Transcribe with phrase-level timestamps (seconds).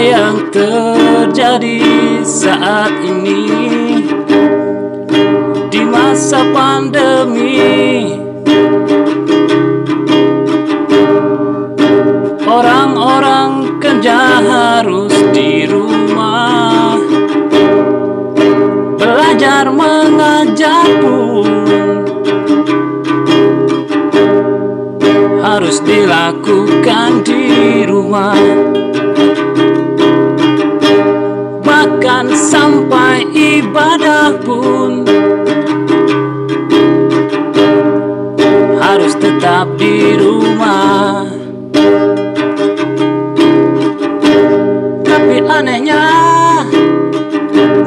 [0.00, 1.84] yang terjadi
[2.24, 3.44] saat ini?
[5.68, 8.16] Di masa pandemi?
[12.48, 16.96] Orang-orang kerja harus di rumah.
[18.96, 21.60] Belajar mengajar pun
[25.40, 28.49] harus dilakukan di rumah.
[33.90, 35.02] Ibadah pun.
[38.78, 41.26] Harus tetap di rumah.
[45.02, 46.06] Tapi anehnya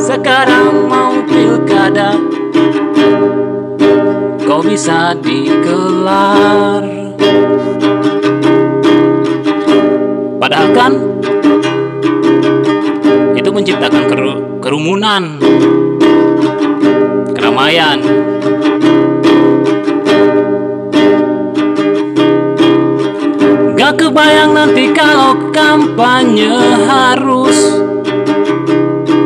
[0.00, 2.16] Sekarang mau pilkada.
[4.48, 6.82] Kau bisa dikelar
[10.42, 10.92] Padahal kan
[13.38, 15.38] Itu menciptakan keru kerumunan
[17.60, 18.00] Keramaian
[23.76, 26.56] Gak kebayang nanti kalau kampanye
[26.88, 27.84] harus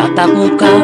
[0.00, 0.76] tatap muka.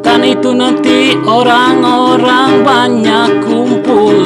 [0.00, 4.24] Kan itu nanti orang-orang banyak kumpul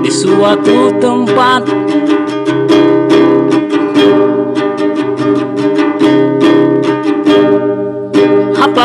[0.00, 1.68] di suatu tempat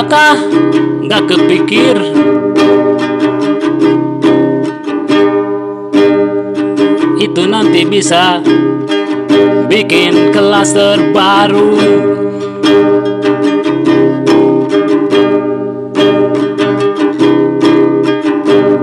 [0.05, 0.37] Apakah
[1.01, 1.97] nggak kepikir?
[7.17, 8.37] Itu nanti bisa
[9.65, 11.73] bikin klaster baru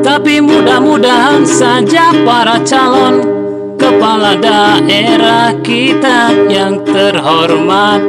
[0.02, 3.22] Tapi mudah-mudahan saja para calon
[3.78, 8.02] kepala daerah kita yang terhormat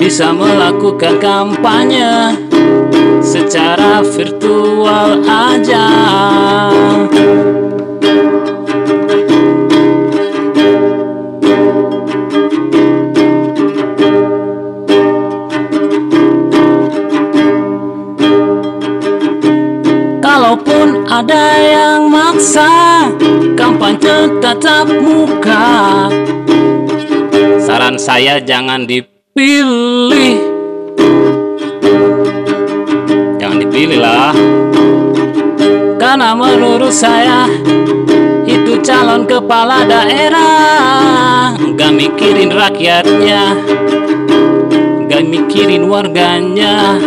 [0.00, 2.32] bisa melakukan kampanye
[3.20, 5.88] secara virtual aja.
[20.24, 22.72] Kalaupun ada yang maksa
[23.52, 26.08] kampanye tatap muka,
[27.60, 28.88] saran saya jangan
[29.30, 30.34] dipilih.
[33.38, 34.34] Jangan dipilih lah.
[36.00, 37.46] Karena menurut saya
[38.42, 43.54] itu calon kepala daerah Gak mikirin rakyatnya
[45.06, 46.98] Gak mikirin warganya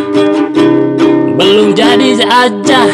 [1.36, 2.88] Belum jadi aja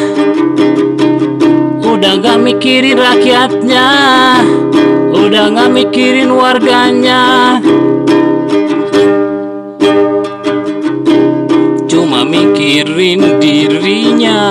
[1.83, 3.87] Udah gak mikirin rakyatnya
[5.13, 7.59] Udah gak mikirin warganya
[12.27, 14.41] Mikirin dirinya.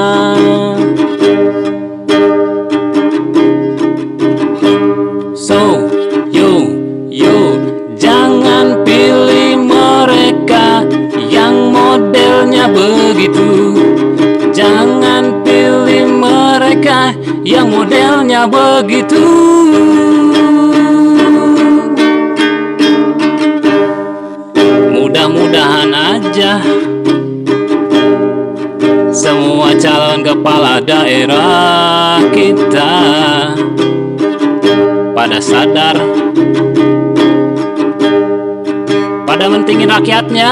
[5.36, 5.88] So,
[6.32, 6.50] yo,
[7.12, 7.36] yo
[7.96, 10.88] Jangan pilih mereka
[11.28, 13.76] Yang modelnya begitu.
[14.56, 17.12] Jangan pilih mereka
[17.44, 19.88] Yang modelnya begitu
[29.19, 32.94] Semua calon kepala daerah kita
[35.11, 35.99] Pada sadar
[39.26, 40.50] Pada mentingin rakyatnya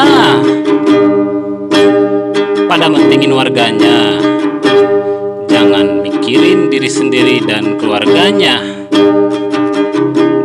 [2.67, 4.19] Pada mentingin warganya
[5.47, 8.67] Jangan mikirin diri sendiri dan keluarganya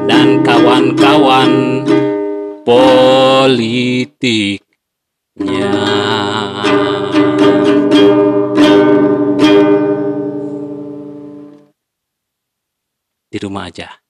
[0.05, 1.81] Dan kawan-kawan
[2.61, 4.70] politiknya.
[13.41, 14.00] Di rumah aja.